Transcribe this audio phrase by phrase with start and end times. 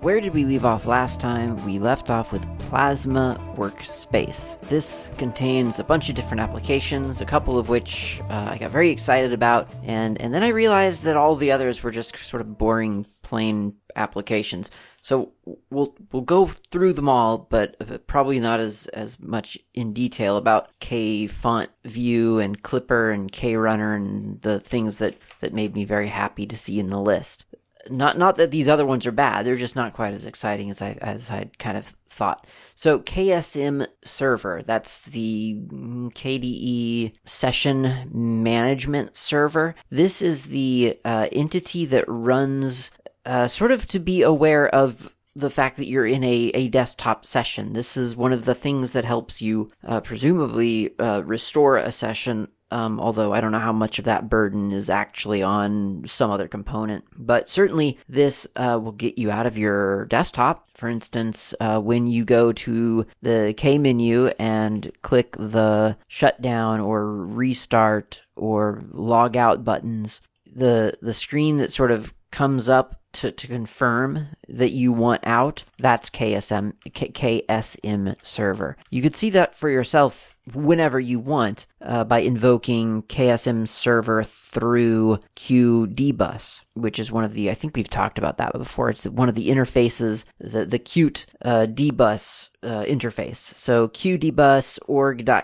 [0.00, 1.62] Where did we leave off last time?
[1.66, 4.58] We left off with Plasma Workspace.
[4.62, 8.88] This contains a bunch of different applications, a couple of which uh, I got very
[8.88, 12.56] excited about, and, and then I realized that all the others were just sort of
[12.56, 14.70] boring, plain applications.
[15.02, 15.32] So
[15.68, 20.70] we'll we'll go through them all, but probably not as as much in detail about
[20.80, 25.84] K font view and Klipper and K runner and the things that that made me
[25.84, 27.44] very happy to see in the list
[27.88, 29.46] not not that these other ones are bad.
[29.46, 32.46] They're just not quite as exciting as i as i'd kind of thought.
[32.74, 39.74] So ksm server that's the kde session management server.
[39.90, 42.90] This is the uh, entity that runs
[43.24, 47.24] uh, sort of to be aware of the fact that you're in a, a desktop
[47.24, 47.72] session.
[47.72, 52.48] This is one of the things that helps you uh, presumably uh, restore a session
[52.70, 56.48] um, although I don't know how much of that burden is actually on some other
[56.48, 57.04] component.
[57.16, 60.68] But certainly, this uh, will get you out of your desktop.
[60.74, 67.24] For instance, uh, when you go to the K menu and click the shutdown or
[67.24, 73.46] restart or log out buttons, the the screen that sort of comes up to, to
[73.46, 78.76] confirm that you want out, that's KSM K, KSM server.
[78.90, 85.18] You could see that for yourself whenever you want uh, by invoking KSM server through
[85.36, 88.90] QDBus, which is one of the I think we've talked about that before.
[88.90, 93.36] It's one of the interfaces, the the Qt uh, dbus uh, interface.
[93.36, 95.36] So qdbus org.kde.ksm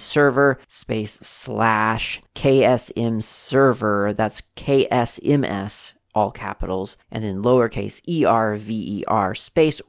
[0.00, 4.12] server space slash ksm server.
[4.12, 9.80] That's ksms all capitals, and then lowercase e r v e r space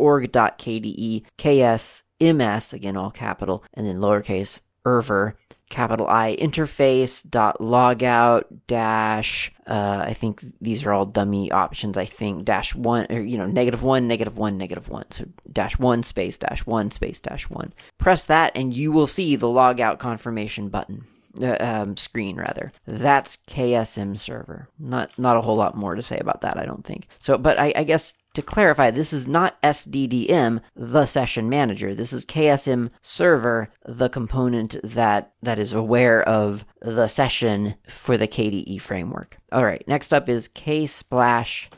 [1.38, 5.34] ks ms, again all capital, and then lowercase erver,
[5.70, 11.98] capital I interface dot logout dash uh, I think these are all dummy options.
[11.98, 15.80] I think dash one or you know negative one negative one negative one so dash
[15.80, 17.74] one space dash one space dash one.
[17.98, 21.06] Press that and you will see the logout confirmation button.
[21.42, 22.72] Uh, um, screen rather.
[22.88, 24.70] That's KSM server.
[24.80, 27.09] Not not a whole lot more to say about that, I don't think.
[27.20, 31.96] So, but I, I guess to clarify, this is not SDDM, the session manager.
[31.96, 38.28] This is KSM server, the component that, that is aware of the session for the
[38.28, 39.38] KDE framework.
[39.51, 41.69] All right, next up is Ksplash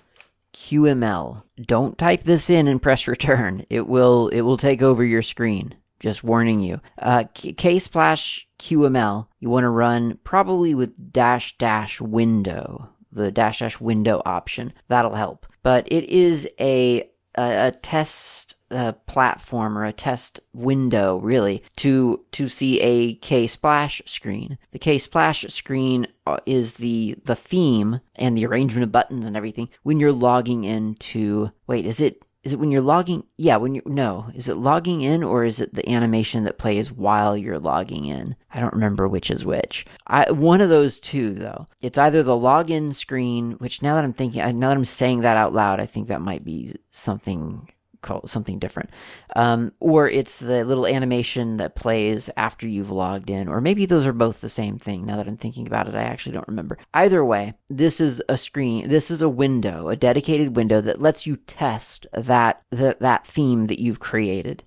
[0.54, 1.44] QML.
[1.62, 3.66] Don't type this in and press return.
[3.70, 5.76] It will it will take over your screen.
[6.00, 6.80] Just warning you.
[7.00, 13.80] Uh, Ksplash QML, you want to run probably with dash dash window, the dash dash
[13.80, 14.74] window option.
[14.88, 21.18] That'll help but it is a a, a test uh, platform or a test window
[21.18, 24.58] really to to see a K splash screen.
[24.72, 29.36] The K splash screen uh, is the the theme and the arrangement of buttons and
[29.36, 33.26] everything when you're logging into wait is it is it when you're logging?
[33.36, 36.90] Yeah, when you no, is it logging in or is it the animation that plays
[36.90, 38.38] while you're logging in?
[38.54, 39.86] I don't remember which is which.
[40.08, 41.66] I one of those two though.
[41.82, 45.36] It's either the login screen, which now that I'm thinking, now that I'm saying that
[45.36, 47.68] out loud, I think that might be something
[48.02, 48.90] call something different.
[49.36, 54.06] Um, or it's the little animation that plays after you've logged in, or maybe those
[54.06, 55.06] are both the same thing.
[55.06, 56.78] Now that I'm thinking about it, I actually don't remember.
[56.94, 61.26] Either way, this is a screen, this is a window, a dedicated window that lets
[61.26, 64.64] you test that, that, that theme that you've created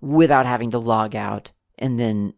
[0.00, 2.34] without having to log out and then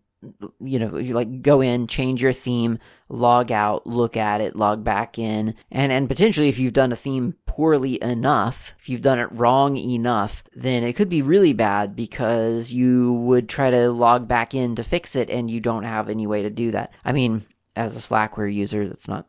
[0.60, 4.84] you know, you like go in, change your theme, log out, look at it, log
[4.84, 9.18] back in, and and potentially if you've done a theme poorly enough, if you've done
[9.18, 14.26] it wrong enough, then it could be really bad because you would try to log
[14.26, 16.92] back in to fix it and you don't have any way to do that.
[17.04, 17.44] I mean,
[17.76, 19.26] as a Slackware user, that's not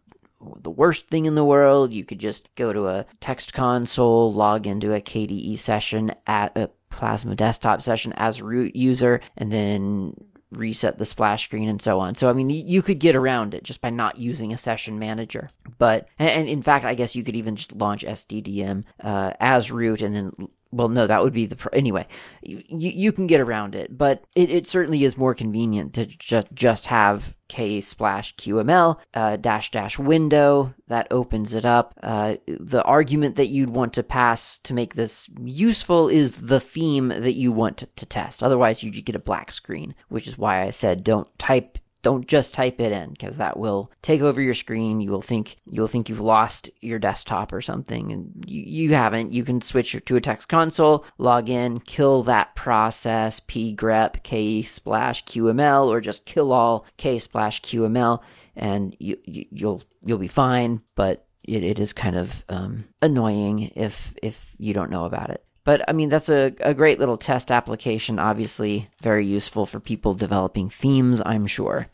[0.61, 1.93] the worst thing in the world.
[1.93, 6.69] You could just go to a text console, log into a KDE session at a
[6.89, 10.13] Plasma desktop session as root user, and then
[10.55, 12.15] reset the splash screen and so on.
[12.15, 15.49] So I mean, you could get around it just by not using a session manager.
[15.77, 20.01] But and in fact, I guess you could even just launch SDDM uh, as root
[20.01, 21.55] and then well, no, that would be the.
[21.55, 22.05] Pro- anyway,
[22.41, 26.47] you, you can get around it, but it, it certainly is more convenient to just,
[26.53, 32.81] just have k splash qml uh, dash dash window that opens it up uh, the
[32.83, 37.51] argument that you'd want to pass to make this useful is the theme that you
[37.51, 41.03] want to, to test otherwise you get a black screen which is why i said
[41.03, 45.01] don't type don't just type it in because that will take over your screen.
[45.01, 49.33] You will think you'll think you've lost your desktop or something, and you, you haven't.
[49.33, 55.25] You can switch to a text console, log in, kill that process, pgrep k splash
[55.25, 58.21] qml, or just kill all k splash qml,
[58.55, 60.83] and you, you you'll you'll be fine.
[60.93, 65.43] But it, it is kind of um, annoying if if you don't know about it.
[65.65, 70.13] But I mean, that's a, a great little test application, obviously, very useful for people
[70.13, 71.87] developing themes, I'm sure.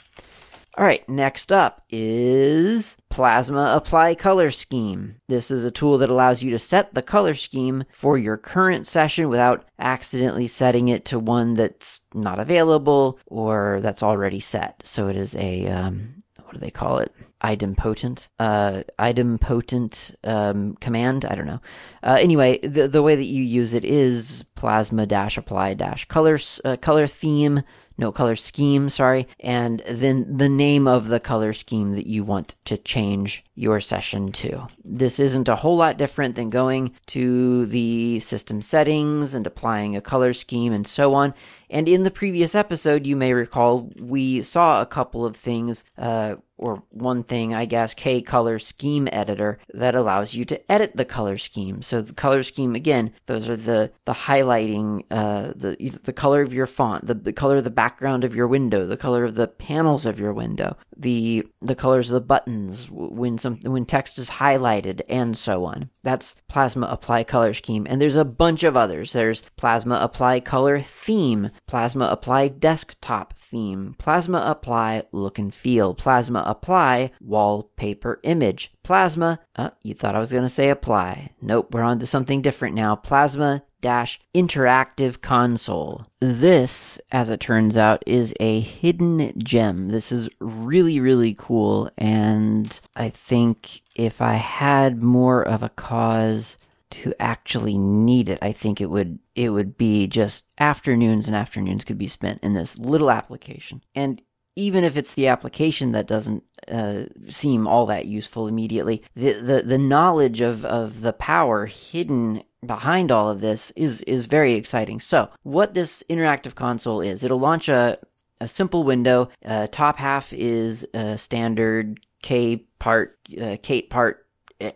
[0.77, 5.15] All right, next up is Plasma Apply Color Scheme.
[5.27, 8.87] This is a tool that allows you to set the color scheme for your current
[8.87, 14.81] session without accidentally setting it to one that's not available or that's already set.
[14.85, 17.13] So it is a, um, what do they call it?
[17.43, 21.25] Idempotent uh, idempotent um, command.
[21.25, 21.61] I don't know.
[22.03, 26.61] Uh, anyway, the the way that you use it is plasma dash apply dash colors
[26.65, 27.63] uh, color theme
[28.01, 32.55] no color scheme, sorry, and then the name of the color scheme that you want
[32.65, 34.67] to change your session to.
[34.83, 40.01] This isn't a whole lot different than going to the system settings and applying a
[40.01, 41.33] color scheme and so on.
[41.71, 46.35] And in the previous episode, you may recall we saw a couple of things, uh,
[46.61, 51.05] or one thing, I guess, K Color Scheme Editor that allows you to edit the
[51.05, 51.81] color scheme.
[51.81, 56.53] So the color scheme, again, those are the the highlighting, uh, the the color of
[56.53, 59.47] your font, the, the color of the background of your window, the color of the
[59.47, 64.29] panels of your window, the the colors of the buttons when some when text is
[64.29, 65.89] highlighted and so on.
[66.03, 69.13] That's Plasma Apply Color Scheme and there's a bunch of others.
[69.13, 76.43] There's Plasma Apply Color Theme, Plasma Apply Desktop Theme, Plasma Apply Look and Feel, Plasma
[76.45, 81.31] Apply Wallpaper Image, Plasma, uh, you thought I was going to say apply.
[81.41, 82.95] Nope, we're on to something different now.
[82.95, 86.05] Plasma dash interactive console.
[86.19, 89.89] This, as it turns out, is a hidden gem.
[89.89, 96.57] This is really, really cool, and I think if I had more of a cause
[96.91, 101.83] to actually need it, I think it would it would be just afternoons and afternoons
[101.83, 103.83] could be spent in this little application.
[103.95, 104.21] And
[104.55, 109.63] even if it's the application that doesn't uh, seem all that useful immediately, the, the,
[109.63, 114.99] the knowledge of, of the power hidden behind all of this is is very exciting.
[114.99, 117.97] So, what this interactive console is, it'll launch a
[118.39, 119.29] a simple window.
[119.45, 124.27] Uh, top half is a standard K part uh, Kate part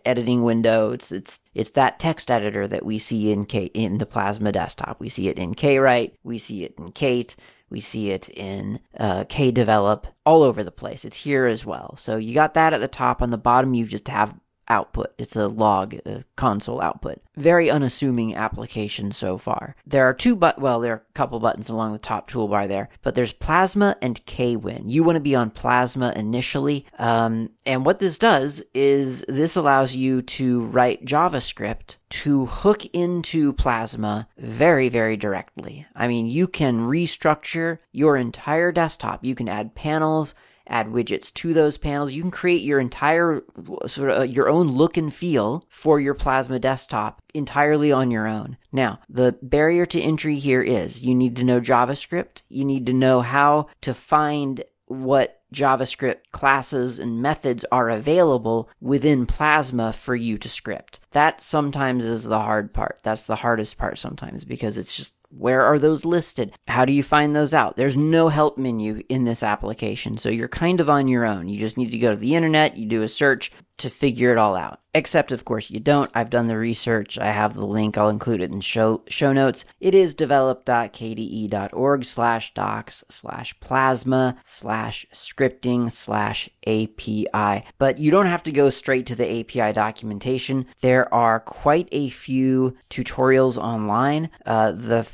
[0.04, 0.92] editing window.
[0.92, 5.00] It's it's it's that text editor that we see in K in the Plasma desktop.
[5.00, 6.12] We see it in KWrite.
[6.22, 7.36] We see it in Kate.
[7.68, 11.04] We see it in uh, Kdevelop all over the place.
[11.04, 11.96] It's here as well.
[11.96, 13.20] So you got that at the top.
[13.22, 14.34] On the bottom, you just have
[14.68, 15.12] output.
[15.18, 17.18] It's a log a console output.
[17.36, 19.76] Very unassuming application so far.
[19.86, 22.88] There are two but well, there are a couple buttons along the top toolbar there,
[23.02, 24.88] but there's Plasma and Kwin.
[24.88, 29.94] You want to be on Plasma initially, um, and what this does is this allows
[29.94, 35.86] you to write JavaScript to hook into Plasma very, very directly.
[35.94, 39.24] I mean, you can restructure your entire desktop.
[39.24, 40.34] You can add panels
[40.68, 42.12] add widgets to those panels.
[42.12, 43.42] You can create your entire
[43.86, 48.26] sort of uh, your own look and feel for your Plasma desktop entirely on your
[48.26, 48.56] own.
[48.72, 52.42] Now, the barrier to entry here is you need to know JavaScript.
[52.48, 59.26] You need to know how to find what JavaScript classes and methods are available within
[59.26, 61.00] Plasma for you to script.
[61.12, 63.00] That sometimes is the hard part.
[63.02, 66.52] That's the hardest part sometimes because it's just where are those listed?
[66.68, 67.76] How do you find those out?
[67.76, 71.48] There's no help menu in this application, so you're kind of on your own.
[71.48, 74.38] You just need to go to the internet, you do a search to figure it
[74.38, 74.80] all out.
[74.94, 76.10] Except, of course, you don't.
[76.14, 77.18] I've done the research.
[77.18, 77.98] I have the link.
[77.98, 79.66] I'll include it in show show notes.
[79.78, 87.66] It is develop.kde.org slash docs slash plasma slash scripting slash API.
[87.78, 90.66] But you don't have to go straight to the API documentation.
[90.80, 94.30] There are quite a few tutorials online.
[94.46, 95.06] Uh, the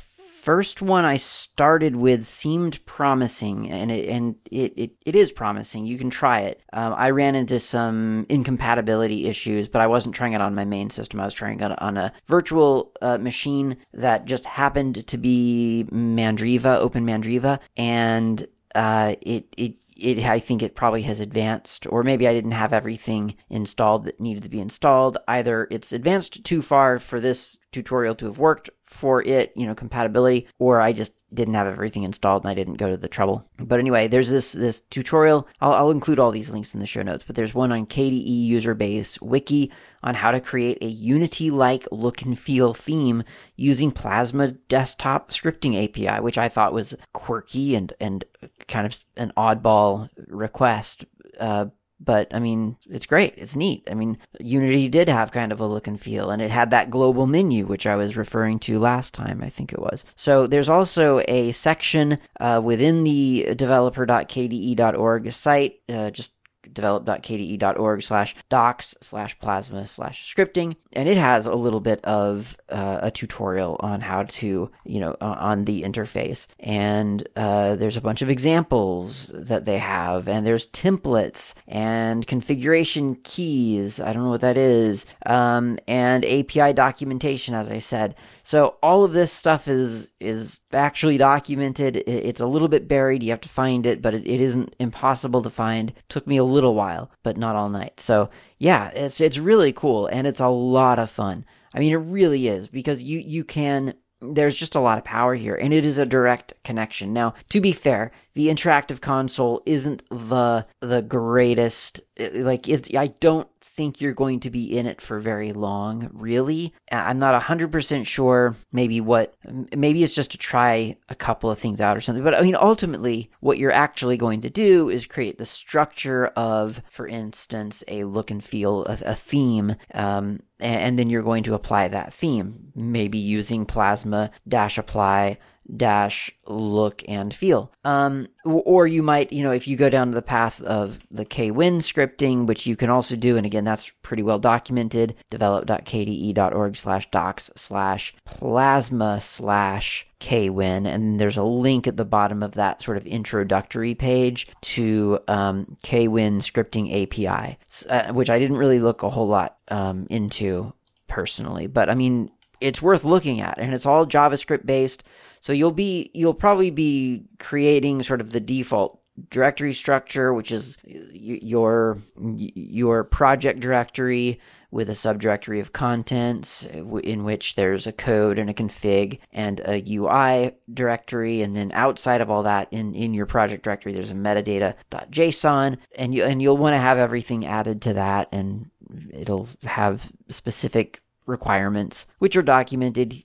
[0.43, 5.85] first one I started with seemed promising, and it and it, it, it is promising.
[5.85, 6.61] You can try it.
[6.73, 10.89] Um, I ran into some incompatibility issues, but I wasn't trying it on my main
[10.89, 11.21] system.
[11.21, 16.75] I was trying it on a virtual uh, machine that just happened to be Mandriva,
[16.77, 18.45] Open Mandriva, and
[18.75, 22.73] uh, it it it, I think it probably has advanced, or maybe I didn't have
[22.73, 25.17] everything installed that needed to be installed.
[25.27, 29.73] Either it's advanced too far for this tutorial to have worked for it, you know,
[29.75, 33.43] compatibility, or I just didn't have everything installed and I didn't go to the trouble.
[33.57, 35.47] But anyway, there's this this tutorial.
[35.59, 37.23] I'll, I'll include all these links in the show notes.
[37.25, 39.71] But there's one on KDE user base wiki
[40.03, 43.23] on how to create a Unity-like look and feel theme
[43.55, 48.23] using Plasma Desktop Scripting API, which I thought was quirky and and
[48.67, 51.05] kind of an oddball request.
[51.39, 51.65] Uh,
[52.03, 53.33] but I mean, it's great.
[53.37, 53.87] It's neat.
[53.89, 56.89] I mean, Unity did have kind of a look and feel, and it had that
[56.89, 60.05] global menu, which I was referring to last time, I think it was.
[60.15, 66.33] So there's also a section uh, within the developer.kde.org site, uh, just
[66.71, 72.99] develop.kde.org slash docs slash plasma slash scripting and it has a little bit of uh,
[73.01, 78.01] a tutorial on how to you know uh, on the interface and uh, there's a
[78.01, 84.29] bunch of examples that they have and there's templates and configuration keys i don't know
[84.29, 89.69] what that is um, and api documentation as i said so all of this stuff
[89.69, 91.97] is is actually documented.
[92.05, 93.23] It's a little bit buried.
[93.23, 95.91] You have to find it, but it, it isn't impossible to find.
[95.91, 97.99] It took me a little while, but not all night.
[97.99, 98.29] So
[98.59, 101.45] yeah, it's it's really cool and it's a lot of fun.
[101.73, 103.95] I mean, it really is because you you can
[104.31, 107.59] there's just a lot of power here and it is a direct connection now to
[107.59, 113.99] be fair the interactive console isn't the the greatest eh, like it's i don't think
[113.99, 116.73] you're going to be in it for very long, really.
[116.91, 119.35] I'm not 100% sure maybe what,
[119.75, 122.23] maybe it's just to try a couple of things out or something.
[122.23, 126.83] But I mean, ultimately, what you're actually going to do is create the structure of,
[126.89, 129.75] for instance, a look and feel, a, a theme.
[129.93, 135.39] Um, and then you're going to apply that theme, maybe using Plasma dash apply
[135.77, 137.71] dash look and feel.
[137.83, 141.79] Um, or you might, you know, if you go down the path of the kwin
[141.79, 147.51] scripting, which you can also do, and again, that's pretty well documented, develop.kde.org slash docs
[147.55, 153.05] slash plasma slash kwin, and there's a link at the bottom of that sort of
[153.05, 157.57] introductory page to um, kwin scripting API,
[157.89, 160.73] uh, which I didn't really look a whole lot um, into
[161.07, 162.31] personally, but I mean,
[162.63, 165.03] it's worth looking at, and it's all JavaScript based.
[165.41, 170.77] So you'll be you'll probably be creating sort of the default directory structure, which is
[170.85, 174.39] your your project directory
[174.71, 179.83] with a subdirectory of contents in which there's a code and a config and a
[179.87, 184.15] UI directory and then outside of all that in, in your project directory there's a
[184.15, 188.71] metadata.json and you and you'll want to have everything added to that and
[189.11, 193.23] it'll have specific requirements, which are documented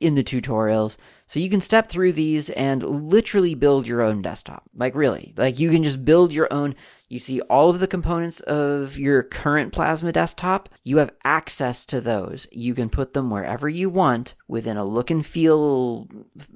[0.00, 0.96] in the tutorials.
[1.26, 4.64] So you can step through these and literally build your own desktop.
[4.74, 5.34] Like, really.
[5.36, 6.74] Like, you can just build your own.
[7.08, 10.68] You see all of the components of your current Plasma desktop.
[10.84, 12.46] You have access to those.
[12.50, 16.08] You can put them wherever you want within a look and feel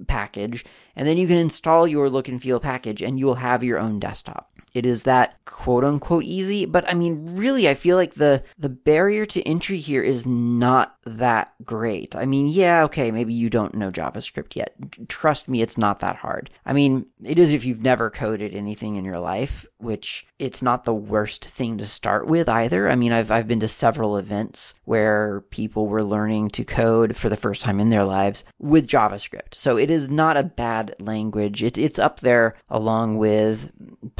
[0.07, 0.65] package.
[0.97, 3.79] And then you can install your look and feel package and you will have your
[3.79, 4.51] own desktop.
[4.75, 8.69] It is that quote unquote easy, but I mean, really, I feel like the the
[8.69, 12.17] barrier to entry here is not that great.
[12.17, 14.75] I mean, yeah, okay, maybe you don't know JavaScript yet.
[15.09, 16.49] Trust me, it's not that hard.
[16.65, 20.85] I mean, it is if you've never coded anything in your life, which it's not
[20.85, 22.89] the worst thing to start with either.
[22.89, 27.29] I mean, I've I've been to several events where people were learning to code for
[27.29, 29.55] the first time in their lives with JavaScript.
[29.55, 31.63] So it is not a bad language.
[31.63, 33.71] It, it's up there along with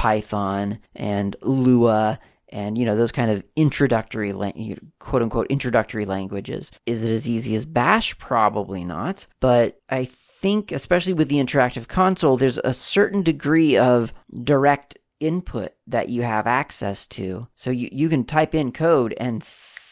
[0.03, 2.19] Python and Lua
[2.49, 4.33] and you know those kind of introductory
[4.99, 6.73] quote unquote introductory languages.
[6.87, 8.19] Is it as easy as bash?
[8.19, 9.29] Probably not.
[9.39, 15.71] But i think especially with the interactive console there's a certain degree of direct input
[15.87, 17.47] that you have access to.
[17.55, 19.41] So you, you can type in code and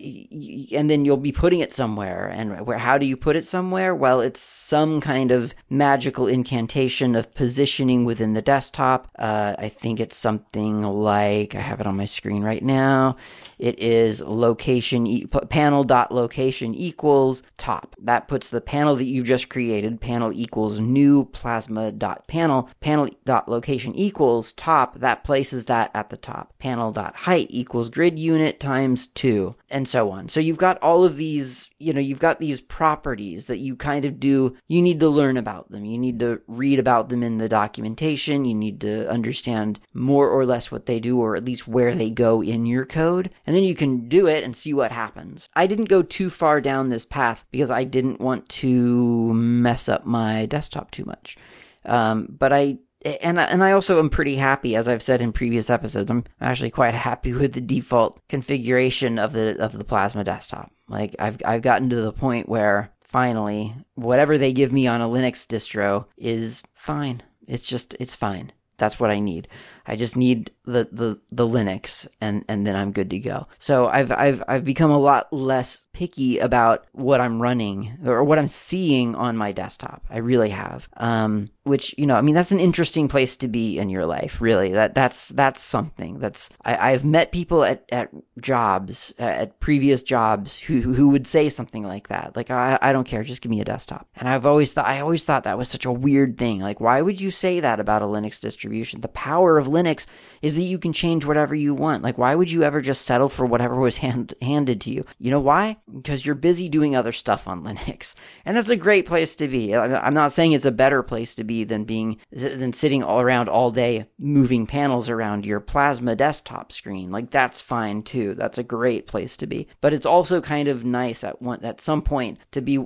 [0.73, 2.29] and then you'll be putting it somewhere.
[2.29, 3.95] And where, how do you put it somewhere?
[3.95, 9.11] Well, it's some kind of magical incantation of positioning within the desktop.
[9.19, 13.17] Uh, I think it's something like, I have it on my screen right now.
[13.59, 17.95] It is location panel dot location equals top.
[18.03, 23.09] That puts the panel that you just created, panel equals new plasma dot panel, panel
[23.25, 24.97] dot location equals top.
[24.97, 26.53] That places that at the top.
[26.59, 30.29] Panel dot height equals grid unit times two, and so on.
[30.29, 34.05] So you've got all of these you know you've got these properties that you kind
[34.05, 37.39] of do you need to learn about them you need to read about them in
[37.39, 41.69] the documentation you need to understand more or less what they do or at least
[41.69, 44.93] where they go in your code and then you can do it and see what
[44.93, 49.89] happens i didn't go too far down this path because i didn't want to mess
[49.89, 51.37] up my desktop too much
[51.85, 55.71] um, but i and and I also am pretty happy, as I've said in previous
[55.71, 56.11] episodes.
[56.11, 60.73] I'm actually quite happy with the default configuration of the of the Plasma desktop.
[60.93, 65.09] Like I've I've gotten to the point where finally, whatever they give me on a
[65.09, 67.23] Linux distro is fine.
[67.49, 68.53] It's just it's fine.
[68.77, 69.49] That's what I need.
[69.87, 73.49] I just need the, the, the Linux and, and then I'm good to go.
[73.59, 78.39] So I've, I've, I've become a lot less picky about what I'm running or what
[78.39, 80.05] I'm seeing on my desktop.
[80.09, 80.89] I really have.
[80.97, 84.41] Um, which, you know, I mean, that's an interesting place to be in your life,
[84.41, 84.73] really.
[84.73, 90.59] That, that's, that's something that's, I, I've met people at, at jobs, at previous jobs
[90.59, 92.37] who, who would say something like that.
[92.37, 93.23] Like, I, I don't care.
[93.23, 94.09] Just give me a desktop.
[94.17, 96.61] And I've always thought, I always thought that was such a weird thing.
[96.61, 99.01] Like, why would you say that about a Linux distribution?
[99.01, 100.07] The power of Linux
[100.43, 102.03] is that you can change whatever you want.
[102.03, 105.05] Like, why would you ever just settle for whatever was hand, handed to you?
[105.19, 105.79] You know why?
[105.93, 108.15] Because you're busy doing other stuff on Linux.
[108.45, 109.75] And that's a great place to be.
[109.75, 113.49] I'm not saying it's a better place to be than being, than sitting all around
[113.49, 117.11] all day moving panels around your plasma desktop screen.
[117.11, 118.35] Like, that's fine too.
[118.35, 119.69] That's a great place to be.
[119.81, 122.85] But it's also kind of nice at one, at some point to be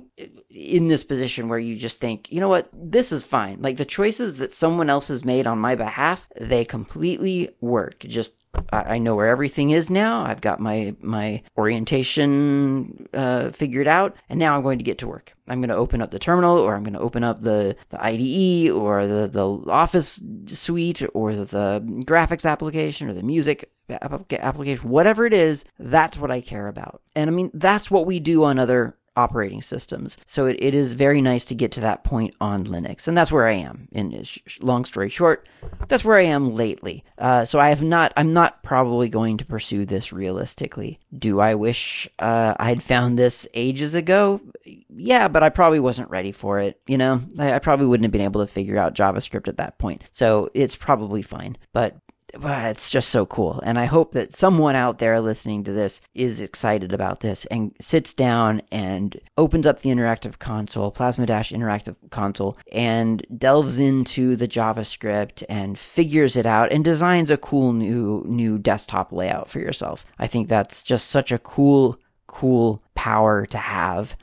[0.49, 3.61] in this position where you just think, you know what, this is fine.
[3.61, 7.99] Like the choices that someone else has made on my behalf, they completely work.
[7.99, 8.33] Just
[8.71, 10.23] I know where everything is now.
[10.23, 15.07] I've got my my orientation uh, figured out, and now I'm going to get to
[15.07, 15.33] work.
[15.47, 18.03] I'm going to open up the terminal, or I'm going to open up the the
[18.03, 25.25] IDE, or the the Office suite, or the graphics application, or the music application, whatever
[25.25, 25.65] it is.
[25.79, 29.61] That's what I care about, and I mean that's what we do on other operating
[29.61, 30.17] systems.
[30.25, 33.07] So it, it is very nice to get to that point on Linux.
[33.07, 33.87] And that's where I am.
[33.91, 35.47] In sh- long story short,
[35.87, 37.03] that's where I am lately.
[37.17, 40.99] Uh, so I have not, I'm not probably going to pursue this realistically.
[41.17, 44.39] Do I wish uh, I had found this ages ago?
[44.89, 46.79] Yeah, but I probably wasn't ready for it.
[46.87, 49.77] You know, I, I probably wouldn't have been able to figure out JavaScript at that
[49.79, 50.03] point.
[50.11, 51.57] So it's probably fine.
[51.73, 51.95] But
[52.43, 53.59] it's just so cool.
[53.63, 57.75] And I hope that someone out there listening to this is excited about this and
[57.79, 64.35] sits down and opens up the interactive console, Plasma Dash Interactive Console, and delves into
[64.35, 69.59] the JavaScript and figures it out and designs a cool new new desktop layout for
[69.59, 70.05] yourself.
[70.19, 74.15] I think that's just such a cool cool power to have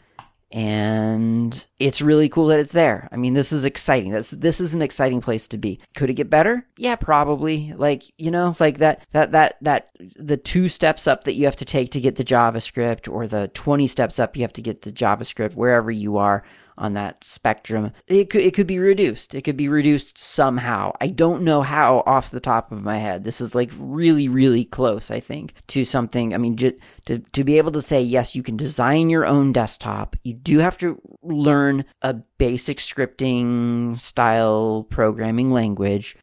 [0.55, 3.09] and it's really cool that it's there.
[3.11, 4.13] I mean, this is exciting.
[4.13, 5.81] This this is an exciting place to be.
[5.97, 6.65] Could it get better?
[6.77, 7.75] Yeah, probably.
[7.77, 11.57] Like you know, like that that that that the two steps up that you have
[11.57, 14.83] to take to get the JavaScript, or the twenty steps up you have to get
[14.83, 16.45] the JavaScript wherever you are
[16.77, 17.93] on that spectrum.
[18.07, 19.35] It could, it could be reduced.
[19.35, 20.93] It could be reduced somehow.
[21.01, 23.25] I don't know how off the top of my head.
[23.25, 26.35] This is like really, really close, I think, to something.
[26.35, 26.73] I mean, to,
[27.07, 30.59] to, to be able to say, yes, you can design your own desktop, you do
[30.59, 36.17] have to learn a basic scripting style programming language,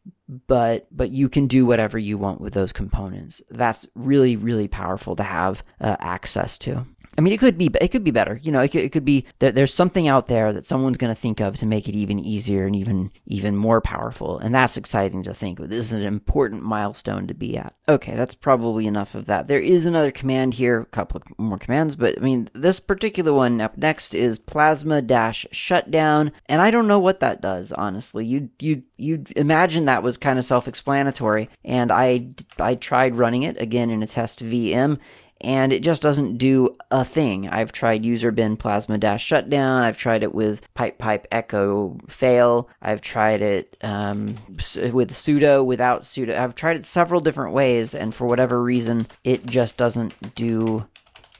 [0.46, 3.42] but but you can do whatever you want with those components.
[3.50, 6.86] That's really really powerful to have uh, access to.
[7.18, 8.40] I mean, it could be it could be better.
[8.42, 11.14] You know, it could, it could be there, there's something out there that someone's going
[11.14, 14.76] to think of to make it even easier and even even more powerful, and that's
[14.76, 15.60] exciting to think.
[15.60, 15.68] Of.
[15.68, 17.74] This is an important milestone to be at.
[17.88, 19.46] Okay, that's probably enough of that.
[19.46, 23.32] There is another command here, a couple of more commands, but I mean, this particular
[23.32, 27.72] one up next is plasma dash shutdown, and I don't know what that does.
[27.72, 33.42] Honestly, you you you imagine that was kind of self-explanatory, and I I tried running
[33.42, 34.98] it again in a test VM
[35.42, 37.48] and it just doesn't do a thing.
[37.48, 39.82] I've tried user bin plasma dash shutdown.
[39.82, 42.68] I've tried it with pipe pipe echo fail.
[42.80, 46.38] I've tried it um, with sudo, without sudo.
[46.38, 50.86] I've tried it several different ways, and for whatever reason, it just doesn't do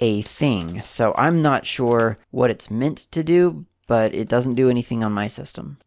[0.00, 0.82] a thing.
[0.82, 5.12] So I'm not sure what it's meant to do, but it doesn't do anything on
[5.12, 5.78] my system.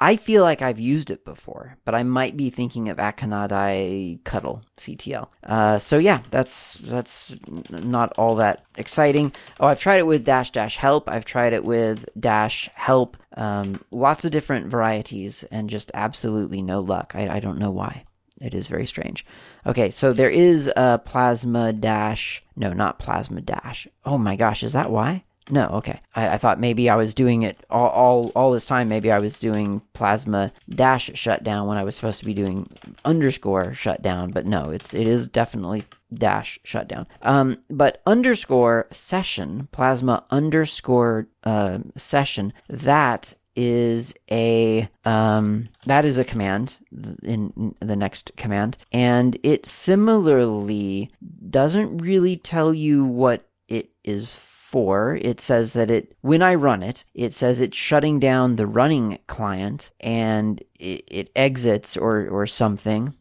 [0.00, 4.62] I feel like I've used it before, but I might be thinking of Akonadi Cuddle
[4.76, 5.28] CTL.
[5.42, 7.34] Uh, so yeah, that's that's
[7.68, 9.32] not all that exciting.
[9.58, 11.08] Oh, I've tried it with dash dash help.
[11.08, 13.16] I've tried it with dash help.
[13.36, 17.12] Um, lots of different varieties, and just absolutely no luck.
[17.14, 18.04] I, I don't know why.
[18.40, 19.26] It is very strange.
[19.66, 22.44] Okay, so there is a plasma dash.
[22.54, 23.88] No, not plasma dash.
[24.04, 25.24] Oh my gosh, is that why?
[25.50, 26.00] No, okay.
[26.14, 28.88] I, I, thought maybe I was doing it all, all all this time.
[28.88, 32.70] Maybe I was doing plasma dash shutdown when I was supposed to be doing
[33.04, 34.30] underscore shutdown.
[34.30, 37.06] But no, it's it is definitely dash shutdown.
[37.22, 46.24] Um, but underscore session plasma underscore uh, session that is a um, that is a
[46.24, 46.78] command
[47.22, 51.10] in, the next command, and it similarly
[51.50, 54.34] doesn't really tell you what it is
[54.68, 58.66] 4, it says that it, when I run it, it says it's shutting down the
[58.66, 63.14] running client and it, it exits or, or something.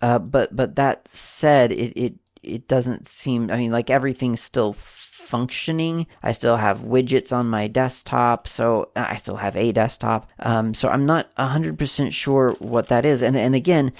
[0.00, 4.72] Uh, but, but that said, it, it, it doesn't seem, I mean, like everything's still
[4.72, 6.06] functioning.
[6.22, 10.30] I still have widgets on my desktop, so uh, I still have a desktop.
[10.38, 13.20] Um, so I'm not 100% sure what that is.
[13.20, 13.92] And, and again,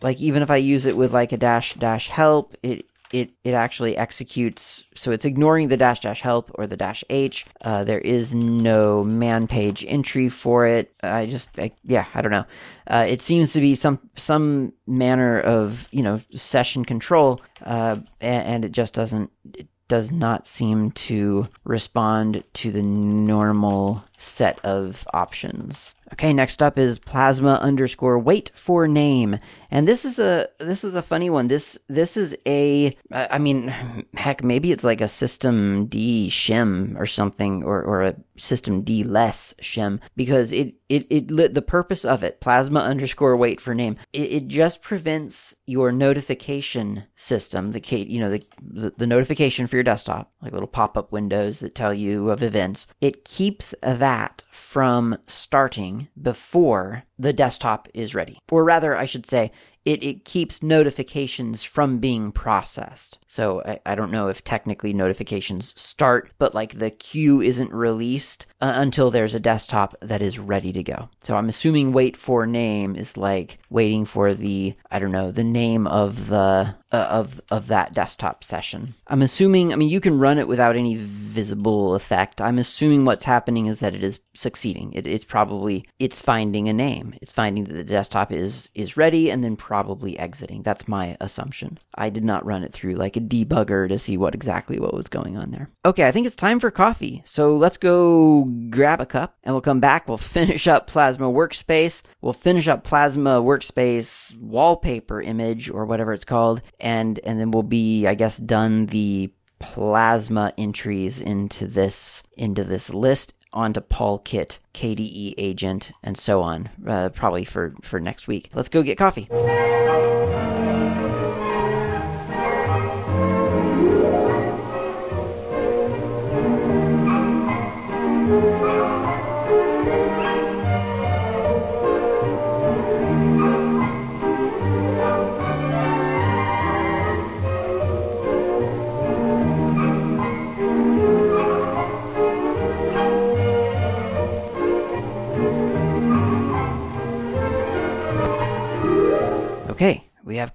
[0.00, 3.54] like even if I use it with like a dash dash help, it it it
[3.54, 7.46] actually executes so it's ignoring the dash dash help or the dash h.
[7.60, 10.92] Uh, there is no man page entry for it.
[11.02, 12.46] I just I, yeah i don't know.
[12.86, 18.46] Uh, it seems to be some some manner of you know session control uh, and,
[18.46, 25.06] and, it just doesn't it does not seem to respond to the normal set of
[25.12, 29.38] options Okay, next up is plasma underscore wait for name,
[29.72, 31.48] and this is a this is a funny one.
[31.48, 33.68] This this is a I mean,
[34.14, 39.02] heck, maybe it's like a system D shim or something, or or a system D
[39.02, 43.96] less shim because it it it the purpose of it plasma underscore wait for name
[44.12, 49.66] it, it just prevents your notification system the Kate, you know the, the the notification
[49.66, 52.86] for your desktop like little pop up windows that tell you of events.
[53.00, 54.05] It keeps that
[54.50, 58.38] from starting before the desktop is ready.
[58.50, 59.50] Or rather, I should say,
[59.86, 63.18] it, it keeps notifications from being processed.
[63.28, 68.46] So I, I don't know if technically notifications start, but like the queue isn't released
[68.60, 71.08] uh, until there's a desktop that is ready to go.
[71.22, 75.44] So I'm assuming wait for name is like waiting for the I don't know the
[75.44, 78.94] name of the uh, of of that desktop session.
[79.08, 79.72] I'm assuming.
[79.72, 82.40] I mean, you can run it without any visible effect.
[82.40, 84.92] I'm assuming what's happening is that it is succeeding.
[84.92, 87.14] It, it's probably it's finding a name.
[87.20, 90.62] It's finding that the desktop is is ready and then probably exiting.
[90.62, 91.78] That's my assumption.
[91.94, 95.06] I did not run it through like a debugger to see what exactly what was
[95.06, 95.68] going on there.
[95.84, 97.22] Okay, I think it's time for coffee.
[97.26, 100.08] So let's go grab a cup and we'll come back.
[100.08, 102.02] We'll finish up Plasma Workspace.
[102.22, 107.62] We'll finish up Plasma Workspace wallpaper image or whatever it's called and and then we'll
[107.62, 115.34] be I guess done the plasma entries into this into this list onto polkit, KDE
[115.38, 116.70] agent, and so on.
[116.86, 118.50] Uh, probably for for next week.
[118.54, 119.28] Let's go get coffee.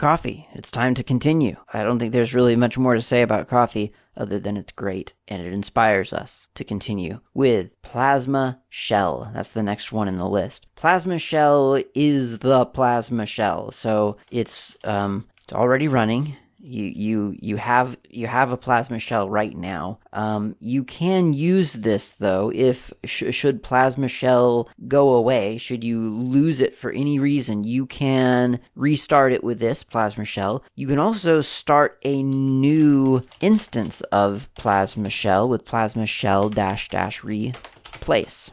[0.01, 0.47] Coffee.
[0.53, 1.57] It's time to continue.
[1.71, 5.13] I don't think there's really much more to say about coffee other than it's great
[5.27, 9.29] and it inspires us to continue with Plasma Shell.
[9.35, 10.65] That's the next one in the list.
[10.75, 17.57] Plasma Shell is the Plasma Shell, so it's um, it's already running you you you
[17.57, 19.99] have you have a plasma shell right now.
[20.13, 25.99] Um, you can use this though if sh- should plasma shell go away, should you
[25.99, 30.63] lose it for any reason, you can restart it with this plasma shell.
[30.75, 37.23] You can also start a new instance of plasma shell with plasma shell dash dash
[37.23, 38.51] replace.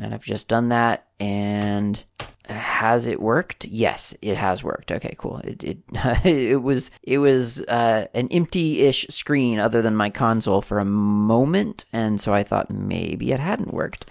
[0.00, 2.02] And I've just done that and
[2.48, 3.66] has it worked?
[3.66, 4.90] Yes, it has worked.
[4.90, 5.38] Okay, cool.
[5.38, 5.78] It it,
[6.24, 11.84] it was it was uh, an empty-ish screen other than my console for a moment,
[11.92, 14.06] and so I thought maybe it hadn't worked.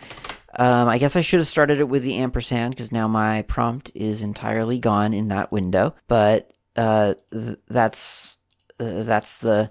[0.60, 3.92] Um, I guess I should have started it with the ampersand because now my prompt
[3.94, 5.94] is entirely gone in that window.
[6.08, 8.38] But uh, th- that's
[8.80, 9.70] uh, that's the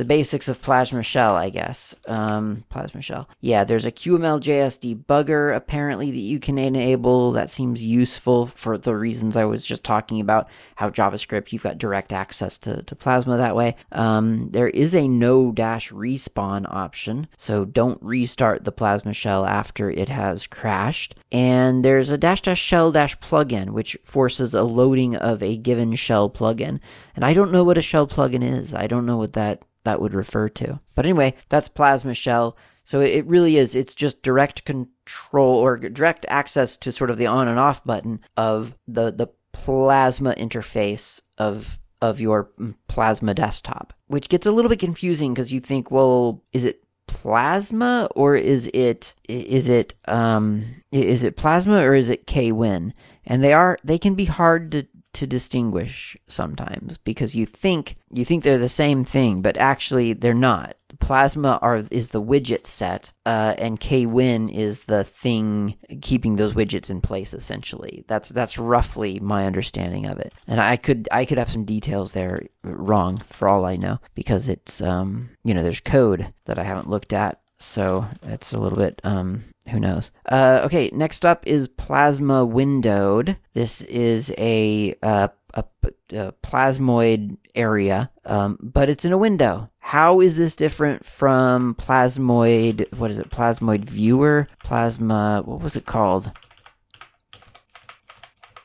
[0.00, 1.94] the basics of Plasma Shell, I guess.
[2.06, 3.28] Um, Plasma Shell.
[3.42, 7.32] Yeah, there's a QML.js debugger apparently that you can enable.
[7.32, 10.48] That seems useful for the reasons I was just talking about.
[10.76, 13.76] How JavaScript, you've got direct access to, to Plasma that way.
[13.92, 19.90] Um, there is a no dash respawn option, so don't restart the Plasma Shell after
[19.90, 21.14] it has crashed.
[21.30, 25.94] And there's a dash dash shell dash plugin, which forces a loading of a given
[25.94, 26.80] shell plugin.
[27.14, 28.74] And I don't know what a shell plugin is.
[28.74, 30.80] I don't know what that that would refer to.
[30.94, 32.56] But anyway, that's Plasma Shell.
[32.84, 37.26] So it really is, it's just direct control or direct access to sort of the
[37.26, 42.50] on and off button of the, the Plasma interface of of your
[42.88, 48.08] Plasma desktop, which gets a little bit confusing because you think, well, is it plasma
[48.14, 52.94] or is it is it um is it plasma or is it kwin
[53.26, 58.24] and they are they can be hard to to distinguish sometimes because you think you
[58.24, 60.76] think they're the same thing, but actually they're not.
[60.98, 66.90] Plasma are is the widget set, uh, and kwin is the thing keeping those widgets
[66.90, 67.32] in place.
[67.34, 70.32] Essentially, that's that's roughly my understanding of it.
[70.46, 74.48] And I could I could have some details there wrong for all I know because
[74.48, 78.78] it's um you know there's code that I haven't looked at, so it's a little
[78.78, 80.10] bit um who knows?
[80.26, 83.36] Uh, okay, next up is Plasma Windowed.
[83.52, 85.64] This is a, uh, a,
[86.10, 89.70] a plasmoid area, um, but it's in a window.
[89.78, 92.92] How is this different from Plasmoid?
[92.96, 93.30] What is it?
[93.30, 94.48] Plasmoid Viewer?
[94.64, 95.42] Plasma.
[95.44, 96.30] What was it called?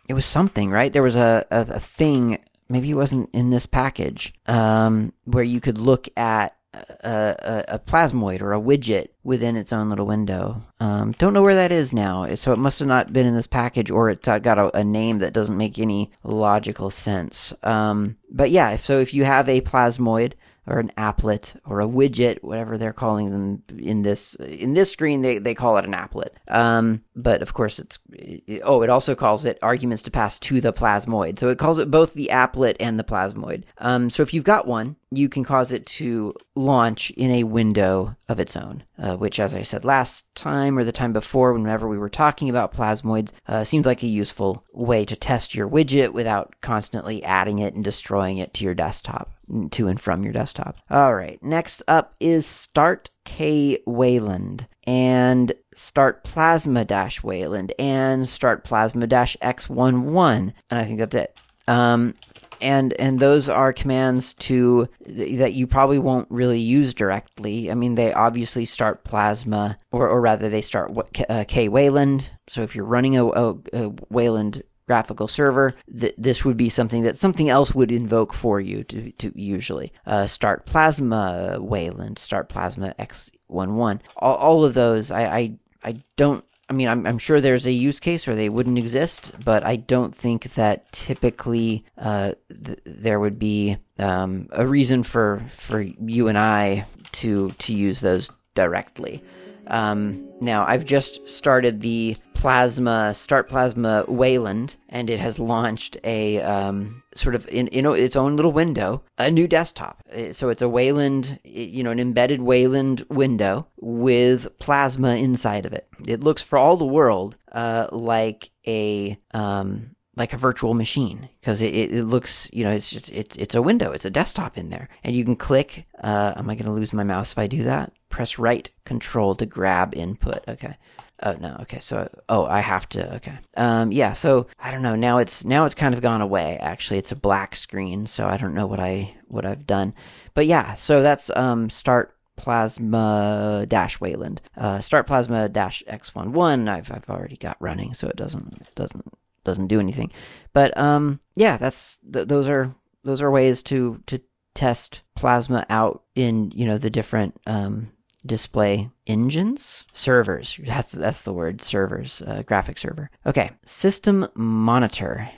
[0.07, 0.93] It was something, right?
[0.93, 2.37] There was a, a, a thing.
[2.69, 6.55] Maybe it wasn't in this package um, where you could look at
[7.01, 10.61] a, a, plasmoid or a widget within its own little window.
[10.79, 13.47] Um, don't know where that is now, so it must have not been in this
[13.47, 17.53] package, or it's got a, a name that doesn't make any logical sense.
[17.63, 20.33] Um, but yeah, so if you have a plasmoid
[20.67, 25.21] or an applet or a widget, whatever they're calling them in this in this screen,
[25.21, 26.29] they, they call it an applet.
[26.47, 30.61] Um, but of course, it's it, oh, it also calls it arguments to pass to
[30.61, 31.39] the plasmoid.
[31.39, 33.63] So it calls it both the applet and the plasmoid.
[33.77, 38.15] Um, so if you've got one, you can cause it to launch in a window
[38.27, 41.87] of its own, uh, which, as I said last time or the time before, whenever
[41.87, 46.13] we were talking about plasmoids, uh, seems like a useful way to test your widget
[46.13, 49.31] without constantly adding it and destroying it to your desktop,
[49.71, 50.77] to and from your desktop.
[50.89, 58.63] All right, next up is Start K Wayland and Start Plasma Dash Wayland and Start
[58.63, 61.35] Plasma Dash X11, and I think that's it.
[61.67, 62.15] Um,
[62.61, 67.71] and and those are commands to that you probably won't really use directly.
[67.71, 70.91] I mean, they obviously start Plasma, or or rather, they start
[71.29, 72.31] uh, K Wayland.
[72.47, 77.03] So if you're running a, a, a Wayland graphical server, th- this would be something
[77.03, 82.49] that something else would invoke for you to, to usually uh, start Plasma Wayland, start
[82.49, 83.99] Plasma X11.
[84.17, 87.71] All, all of those, I, I I don't I mean, I'm, I'm sure there's a
[87.71, 93.19] use case or they wouldn't exist, but I don't think that typically uh, th- there
[93.19, 99.23] would be um, a reason for for you and I to to use those directly.
[99.67, 106.41] Um, now, I've just started the Plasma Start Plasma Wayland, and it has launched a
[106.41, 110.03] um, sort of in, in its own little window a new desktop.
[110.15, 115.73] Uh, so it's a Wayland, you know, an embedded Wayland window with Plasma inside of
[115.73, 115.87] it.
[116.05, 121.61] It looks for all the world uh, like a um, like a virtual machine because
[121.61, 124.57] it, it, it, looks you know it's just it's it's a window it's a desktop
[124.57, 124.89] in there.
[125.03, 127.63] And you can click uh, am i going to lose my mouse if i do
[127.63, 127.91] that?
[128.09, 130.77] Press right control to grab input okay.
[131.23, 133.37] Oh no okay so oh i have to okay.
[133.57, 136.99] Um yeah so i don't know now it's now it's kind of gone away actually.
[136.99, 139.93] It's a black screen so i don't know what i what i've done.
[140.33, 144.41] But yeah so that's um start plasma dash wayland.
[144.57, 149.05] Uh, start plasma dash x11 I've, I've already got running so it doesn't doesn't
[149.45, 150.11] doesn't do anything.
[150.53, 154.19] But um yeah that's th- those are those are ways to to
[154.53, 157.91] test plasma out in you know the different um
[158.25, 159.85] display engines.
[159.93, 160.59] Servers.
[160.65, 163.09] That's that's the word servers uh, graphic server.
[163.25, 165.29] Okay system monitor.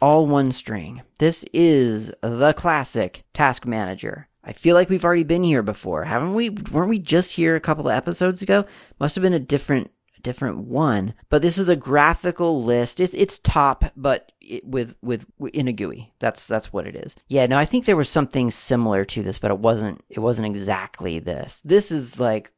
[0.00, 1.02] All one string.
[1.18, 4.28] This is the classic task manager.
[4.44, 6.50] I feel like we've already been here before, haven't we?
[6.50, 8.64] Weren't we just here a couple of episodes ago?
[8.98, 11.14] Must have been a different different one.
[11.28, 13.00] But this is a graphical list.
[13.00, 16.12] It's it's top, but it, with with in a GUI.
[16.18, 17.16] That's that's what it is.
[17.28, 17.46] Yeah.
[17.46, 20.04] No, I think there was something similar to this, but it wasn't.
[20.08, 21.62] It wasn't exactly this.
[21.64, 22.52] This is like.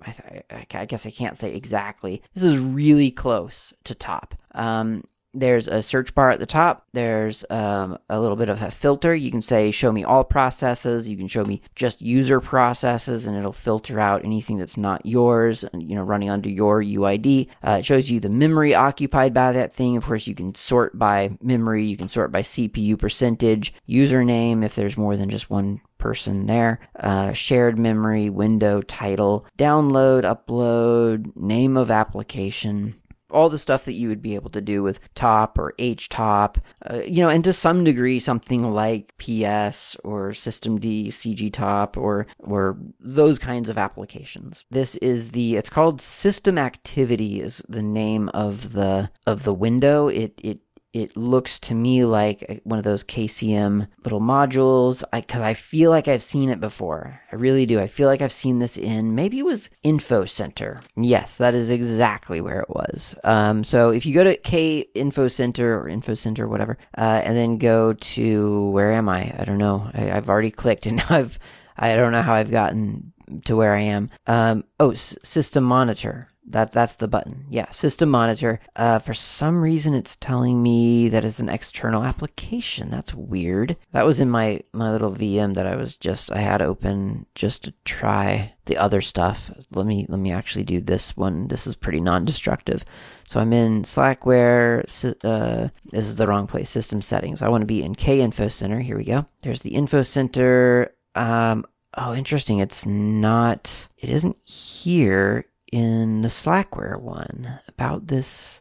[0.00, 0.14] I,
[0.50, 2.22] I, I guess I can't say exactly.
[2.32, 4.36] This is really close to top.
[4.52, 5.02] Um,
[5.34, 6.86] there's a search bar at the top.
[6.92, 9.14] There's um, a little bit of a filter.
[9.14, 11.08] You can say, show me all processes.
[11.08, 15.64] You can show me just user processes, and it'll filter out anything that's not yours,
[15.74, 17.48] you know, running under your UID.
[17.62, 19.96] Uh, it shows you the memory occupied by that thing.
[19.96, 21.84] Of course, you can sort by memory.
[21.84, 26.80] You can sort by CPU percentage, username, if there's more than just one person there.
[26.98, 32.94] Uh, shared memory, window, title, download, upload, name of application
[33.30, 36.56] all the stuff that you would be able to do with top or htop
[36.90, 42.26] uh, you know and to some degree something like ps or systemd cg top or
[42.38, 44.64] or those kinds of applications.
[44.70, 50.08] This is the it's called system activity is the name of the of the window.
[50.08, 50.60] It it
[50.92, 55.90] it looks to me like one of those KCM little modules because I, I, feel
[55.90, 57.20] like I've seen it before.
[57.30, 57.78] I really do.
[57.78, 60.80] I feel like I've seen this in maybe it was Info Center.
[60.96, 63.14] Yes, that is exactly where it was.
[63.24, 67.92] Um, so if you go to KInfoCenter or Info Center whatever, uh, and then go
[67.92, 69.34] to where am I?
[69.38, 69.90] I don't know.
[69.92, 71.38] I, have already clicked and I've
[71.76, 73.12] I don't know how I've gotten
[73.44, 74.10] to where I am.
[74.26, 76.28] Um, oh, s- system monitor.
[76.50, 77.44] That that's the button.
[77.50, 78.60] Yeah, system monitor.
[78.74, 82.90] Uh, for some reason, it's telling me that it's an external application.
[82.90, 83.76] That's weird.
[83.92, 87.64] That was in my my little VM that I was just I had open just
[87.64, 89.50] to try the other stuff.
[89.72, 91.48] Let me let me actually do this one.
[91.48, 92.84] This is pretty non-destructive.
[93.24, 94.84] So I'm in Slackware.
[95.22, 96.70] Uh, this is the wrong place.
[96.70, 97.42] System settings.
[97.42, 98.82] I want to be in KInfoCenter.
[98.82, 99.26] Here we go.
[99.42, 100.94] There's the Info Center.
[101.14, 102.58] Um, oh, interesting.
[102.58, 103.88] It's not.
[103.98, 108.60] It isn't here in the Slackware one about this.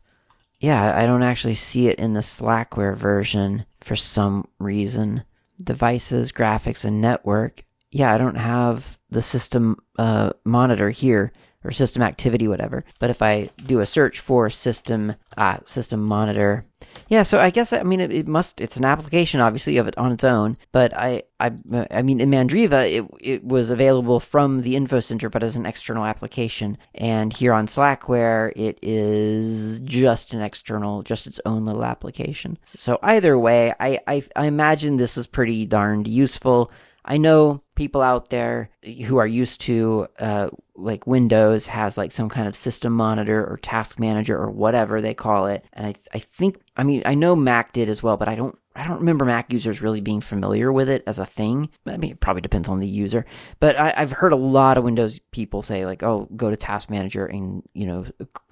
[0.59, 5.23] Yeah, I don't actually see it in the Slackware version for some reason.
[5.61, 7.63] Devices, graphics, and network.
[7.91, 11.31] Yeah, I don't have the system uh, monitor here
[11.63, 12.83] or system activity, whatever.
[12.99, 16.65] But if I do a search for system uh, system monitor,
[17.09, 17.23] yeah.
[17.23, 18.61] So I guess I mean it, it, must.
[18.61, 20.57] It's an application, obviously, of it on its own.
[20.71, 21.51] But I I
[21.91, 25.65] I mean in Mandriva, it it was available from the info center, but as an
[25.65, 26.77] external application.
[26.95, 32.57] And here on Slackware, it is just an external, just its own little application.
[32.65, 36.71] So either way, I I, I imagine this is pretty darned useful.
[37.07, 38.69] I know people out there
[39.05, 43.57] who are used to uh, like Windows has like some kind of system monitor or
[43.57, 47.35] task manager or whatever they call it, and I I think I mean I know
[47.35, 50.71] Mac did as well, but I don't I don't remember Mac users really being familiar
[50.71, 51.69] with it as a thing.
[51.87, 53.25] I mean, it probably depends on the user,
[53.59, 56.91] but I, have heard a lot of Windows people say like, "Oh, go to Task
[56.91, 58.05] Manager and you know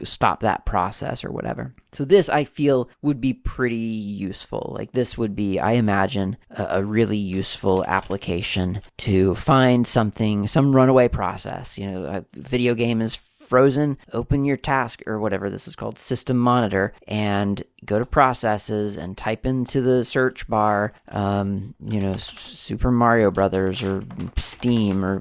[0.03, 4.73] stop that process or whatever." So this I feel would be pretty useful.
[4.75, 10.75] Like this would be, I imagine, a, a really useful application to find something, some
[10.75, 11.77] runaway process.
[11.77, 15.99] You know, a video game is frozen, open your task or whatever this is called,
[15.99, 22.17] system monitor, and go to processes and type into the search bar, um, you know,
[22.17, 24.03] Super Mario Brothers or
[24.37, 25.19] Steam or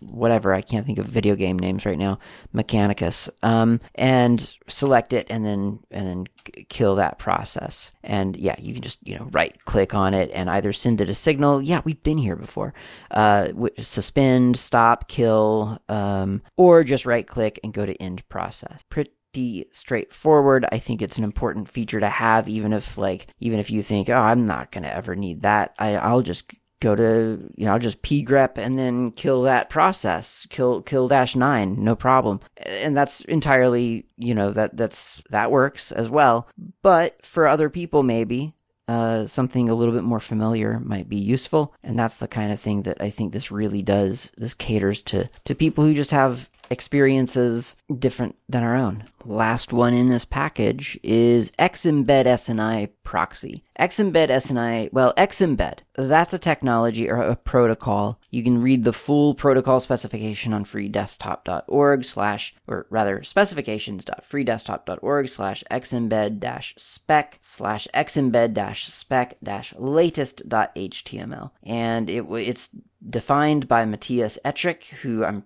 [0.00, 0.52] whatever.
[0.52, 2.18] I can't think of video game names right now.
[2.54, 6.26] Mechanicus, um, and select it, and then and then
[6.68, 7.90] kill that process.
[8.02, 11.10] And yeah, you can just you know right click on it and either send it
[11.10, 11.62] a signal.
[11.62, 12.74] Yeah, we've been here before.
[13.10, 18.84] Uh, suspend, stop, kill, um, or just right click and go to end process.
[18.88, 20.66] Pretty straightforward.
[20.72, 24.08] I think it's an important feature to have, even if like even if you think,
[24.08, 25.74] oh, I'm not gonna ever need that.
[25.78, 30.46] I, I'll just go to you know just pgrep and then kill that process.
[30.50, 32.40] Kill kill dash 9 no problem.
[32.66, 36.48] And that's entirely you know that that's that works as well.
[36.82, 38.54] But for other people maybe
[38.88, 41.74] uh, something a little bit more familiar might be useful.
[41.82, 45.28] And that's the kind of thing that i think this really does this caters to
[45.44, 49.04] to people who just have experiences different than our own.
[49.24, 53.64] Last one in this package is Xembed SNI proxy.
[53.78, 58.20] Xembed SNI, well, Xembed, that's a technology or a protocol.
[58.30, 66.38] You can read the full protocol specification on freedesktop.org slash, or rather, specifications.freedesktop.org slash xembed
[66.38, 71.50] dash spec slash xembed dash spec dash latest.html.
[71.64, 72.70] And it, it's
[73.08, 75.44] defined by Matthias Ettrich, who I'm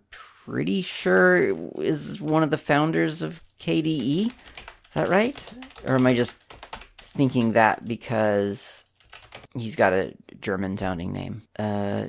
[0.50, 4.26] pretty sure is one of the founders of KDE.
[4.26, 5.40] Is that right?
[5.86, 6.34] Or am I just
[7.00, 8.82] thinking that because
[9.54, 11.42] he's got a German sounding name?
[11.56, 12.06] Uh,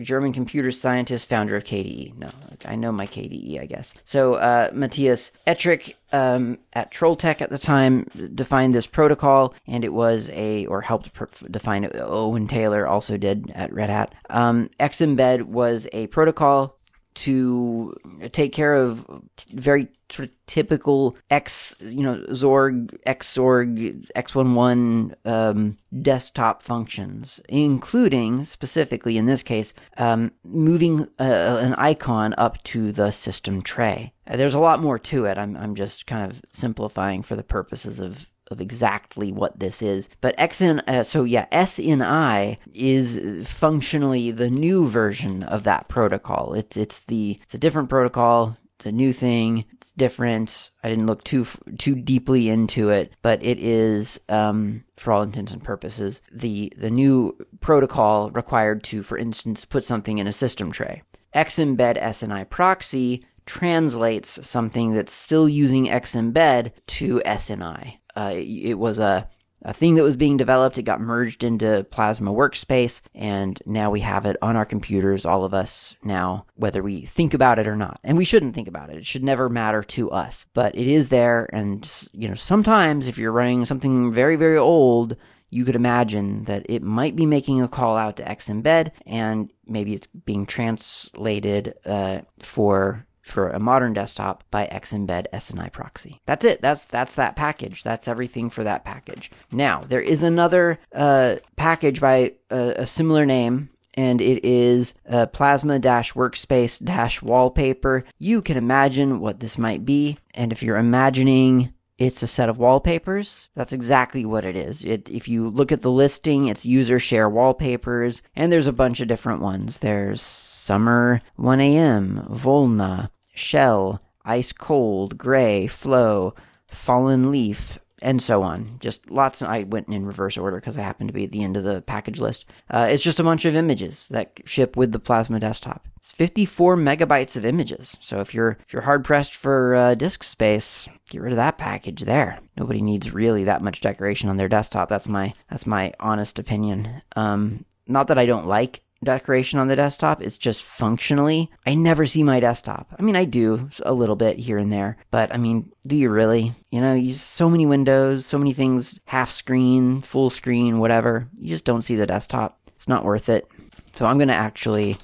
[0.00, 2.16] German computer scientist, founder of KDE.
[2.16, 2.30] No,
[2.64, 3.92] I know my KDE, I guess.
[4.04, 8.04] So uh, Matthias Ettrich um, at Trolltech at the time
[8.34, 11.10] defined this protocol, and it was a, or helped
[11.52, 11.94] define it.
[11.96, 14.14] Owen Taylor also did at Red Hat.
[14.30, 16.78] Um, Xembed was a protocol
[17.14, 17.94] to
[18.32, 19.06] take care of
[19.52, 29.16] very sort of typical X, you know, Xorg, Xorg, X11 um, desktop functions, including specifically
[29.16, 34.12] in this case, um, moving uh, an icon up to the system tray.
[34.26, 35.38] There's a lot more to it.
[35.38, 40.08] I'm, I'm just kind of simplifying for the purposes of of exactly what this is.
[40.20, 46.54] But XN, uh, so yeah, SNI is functionally the new version of that protocol.
[46.54, 48.56] It's it's the it's a different protocol.
[48.78, 49.64] It's a new thing.
[49.72, 50.70] It's different.
[50.82, 51.46] I didn't look too
[51.78, 56.90] too deeply into it, but it is, um, for all intents and purposes, the the
[56.90, 61.02] new protocol required to, for instance, put something in a system tray.
[61.34, 67.98] Xembed SNI proxy translates something that's still using Xembed to SNI.
[68.16, 69.28] Uh, it was a
[69.64, 70.78] a thing that was being developed.
[70.78, 75.44] It got merged into Plasma Workspace, and now we have it on our computers, all
[75.44, 77.98] of us now, whether we think about it or not.
[78.04, 78.98] And we shouldn't think about it.
[78.98, 80.44] It should never matter to us.
[80.52, 85.16] But it is there, and you know, sometimes if you're running something very, very old,
[85.48, 89.94] you could imagine that it might be making a call out to Xembed, and maybe
[89.94, 96.20] it's being translated uh, for for a modern desktop by Xembed SNI proxy.
[96.26, 96.60] That's it.
[96.60, 97.82] That's that's that package.
[97.82, 99.30] That's everything for that package.
[99.50, 105.26] Now there is another uh, package by a, a similar name and it is uh,
[105.26, 108.04] plasma workspace wallpaper.
[108.18, 112.58] You can imagine what this might be, and if you're imagining it's a set of
[112.58, 113.48] wallpapers.
[113.54, 114.84] That's exactly what it is.
[114.84, 119.00] It, if you look at the listing, it's user share wallpapers, and there's a bunch
[119.00, 119.78] of different ones.
[119.78, 126.34] There's Summer 1am, Volna, Shell, Ice Cold, Gray, Flow,
[126.66, 128.76] Fallen Leaf, and so on.
[128.80, 129.40] Just lots.
[129.42, 131.64] Of, I went in reverse order because I happened to be at the end of
[131.64, 132.44] the package list.
[132.70, 135.88] Uh, it's just a bunch of images that ship with the Plasma desktop.
[135.96, 137.96] It's 54 megabytes of images.
[138.00, 141.58] So if you're if you're hard pressed for uh, disk space, get rid of that
[141.58, 142.38] package there.
[142.58, 144.90] Nobody needs really that much decoration on their desktop.
[144.90, 147.02] That's my that's my honest opinion.
[147.16, 150.22] Um, not that I don't like decoration on the desktop.
[150.22, 152.94] It's just functionally, I never see my desktop.
[152.98, 156.10] I mean, I do a little bit here and there, but I mean, do you
[156.10, 156.52] really?
[156.70, 161.28] You know, you so many windows, so many things, half screen, full screen, whatever.
[161.38, 162.58] You just don't see the desktop.
[162.76, 163.46] It's not worth it.
[163.92, 164.98] So I'm going to actually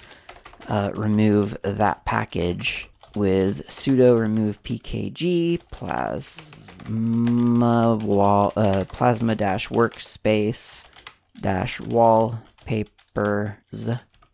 [0.68, 10.84] uh, remove that package with sudo remove pkg plasma wall uh, plasma dash workspace
[11.40, 12.88] dash wallpaper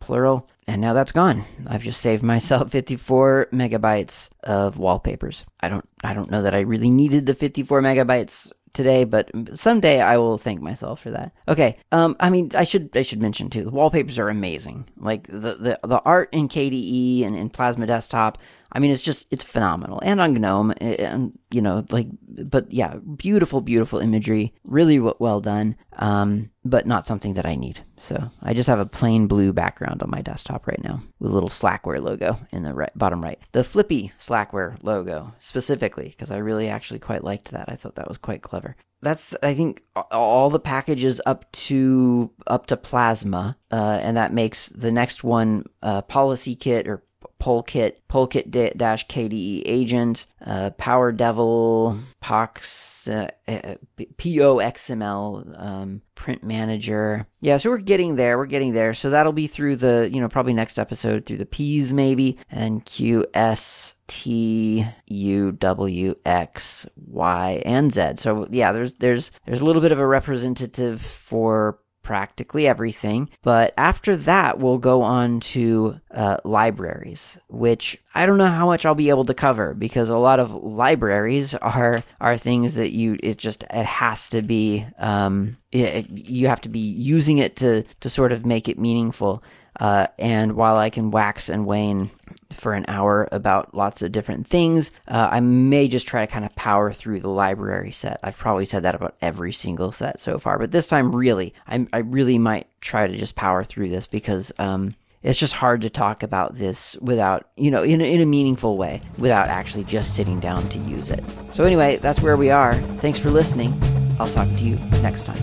[0.01, 0.49] plural.
[0.69, 1.45] And now that's gone.
[1.69, 5.45] I've just saved myself 54 megabytes of wallpapers.
[5.61, 10.01] I don't I don't know that I really needed the 54 megabytes today, but someday
[10.01, 11.33] I will thank myself for that.
[11.49, 11.79] Okay.
[11.93, 13.65] Um I mean I should I should mention too.
[13.65, 14.89] The wallpapers are amazing.
[14.97, 18.39] Like the the, the art in KDE and in Plasma Desktop
[18.77, 22.09] I mean, it's just it's phenomenal, and on GNOME, and you know, like,
[22.45, 27.81] but yeah, beautiful, beautiful imagery, really well done, um, but not something that I need.
[27.97, 31.33] So I just have a plain blue background on my desktop right now with a
[31.33, 36.37] little Slackware logo in the right, bottom right, the Flippy Slackware logo specifically, because I
[36.37, 37.71] really actually quite liked that.
[37.71, 38.77] I thought that was quite clever.
[39.01, 44.69] That's I think all the packages up to up to Plasma, uh, and that makes
[44.69, 47.03] the next one uh, PolicyKit or
[47.41, 57.27] Polkit, Polkit-KDE agent, uh, Powerdevil, Pox, uh, uh, POXML, um, print manager.
[57.41, 58.39] Yeah, so we're getting there.
[58.39, 58.95] We're getting there.
[58.95, 62.85] So that'll be through the, you know, probably next episode through the P's maybe, and
[62.85, 68.13] QS T U W X Y and Z.
[68.17, 73.29] So yeah, there's there's there's a little bit of a representative for practically everything.
[73.43, 78.87] But after that, we'll go on to uh, libraries, which I don't know how much
[78.87, 83.19] I'll be able to cover because a lot of libraries are are things that you
[83.25, 87.83] it just it has to be um, it, you have to be using it to
[87.83, 89.43] to sort of make it meaningful.
[89.79, 92.11] Uh, and while I can wax and wane
[92.51, 96.45] for an hour about lots of different things, uh, I may just try to kind
[96.45, 98.19] of power through the library set.
[98.23, 101.87] I've probably said that about every single set so far, but this time, really, I,
[101.93, 105.91] I really might try to just power through this because um, it's just hard to
[105.91, 110.41] talk about this without, you know, in in a meaningful way, without actually just sitting
[110.41, 111.25] down to use it.
[111.53, 112.75] So, anyway, that's where we are.
[113.01, 113.75] Thanks for listening.
[114.19, 115.43] I'll talk to you next time.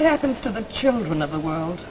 [0.00, 1.78] What happens to the children of the world?